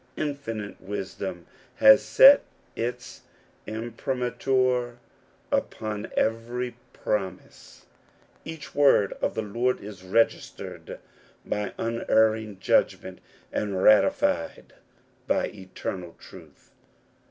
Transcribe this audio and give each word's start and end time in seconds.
Infinite 0.17 0.81
wisdom 0.81 1.45
h^^ 1.79 1.99
set 1.99 2.41
its 2.75 3.21
imprimatur 3.67 4.97
upon 5.51 6.11
every 6.17 6.75
promise; 6.91 7.85
each 8.43 8.73
wor*''^^ 8.73 9.11
of 9.21 9.35
the 9.35 9.43
Lord 9.43 9.79
is 9.79 10.01
registered 10.01 10.97
by 11.45 11.75
unerring 11.77 12.57
judgmen^^ 12.57 13.19
and 13.53 13.83
ratified 13.83 14.73
by 15.27 15.45
eternal 15.49 16.15
truth. 16.17 16.71